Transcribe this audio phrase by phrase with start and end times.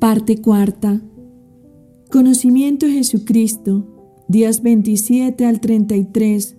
[0.00, 1.02] Parte cuarta.
[2.10, 3.84] Conocimiento de Jesucristo,
[4.28, 6.56] días 27 al 33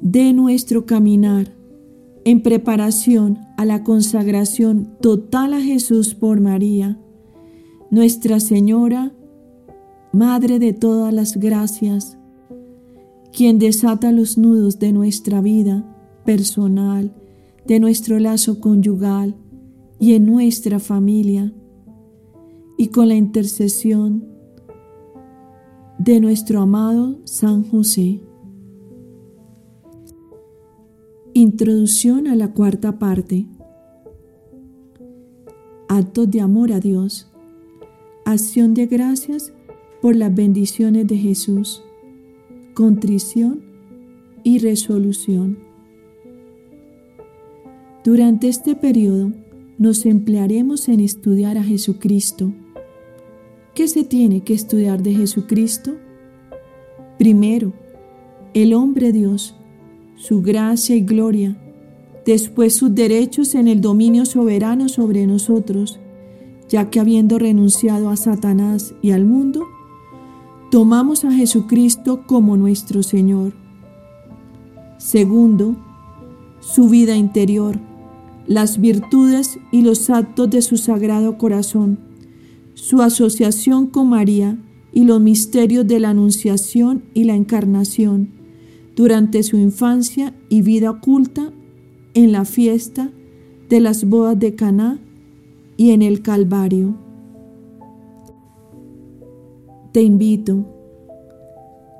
[0.00, 1.54] de nuestro caminar
[2.24, 6.98] en preparación a la consagración total a Jesús por María,
[7.92, 9.14] Nuestra Señora,
[10.12, 12.18] Madre de todas las gracias,
[13.32, 15.84] quien desata los nudos de nuestra vida
[16.24, 17.14] personal,
[17.68, 19.36] de nuestro lazo conyugal
[20.00, 21.52] y en nuestra familia
[22.78, 24.24] y con la intercesión
[25.98, 28.22] de nuestro amado San José.
[31.34, 33.46] Introducción a la cuarta parte.
[35.88, 37.28] Actos de amor a Dios.
[38.24, 39.52] Acción de gracias
[40.00, 41.82] por las bendiciones de Jesús.
[42.74, 43.64] Contrición
[44.44, 45.58] y resolución.
[48.04, 49.32] Durante este periodo
[49.78, 52.52] nos emplearemos en estudiar a Jesucristo
[53.78, 55.92] ¿Qué se tiene que estudiar de Jesucristo?
[57.16, 57.72] Primero,
[58.52, 59.54] el hombre Dios,
[60.16, 61.56] su gracia y gloria,
[62.26, 66.00] después sus derechos en el dominio soberano sobre nosotros,
[66.68, 69.64] ya que habiendo renunciado a Satanás y al mundo,
[70.72, 73.52] tomamos a Jesucristo como nuestro Señor.
[74.96, 75.76] Segundo,
[76.58, 77.78] su vida interior,
[78.48, 82.07] las virtudes y los actos de su sagrado corazón
[82.78, 84.56] su asociación con María
[84.92, 88.30] y los misterios de la Anunciación y la Encarnación
[88.94, 91.52] durante su infancia y vida oculta
[92.14, 93.10] en la fiesta
[93.68, 95.00] de las bodas de Caná
[95.76, 96.94] y en el Calvario.
[99.92, 100.64] Te invito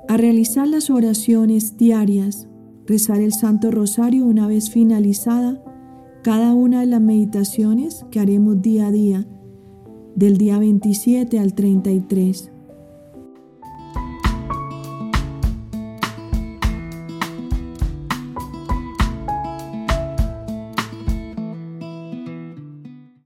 [0.07, 2.47] a realizar las oraciones diarias,
[2.87, 5.61] rezar el Santo Rosario una vez finalizada
[6.23, 9.27] cada una de las meditaciones que haremos día a día
[10.19, 12.51] del día 27 al 33.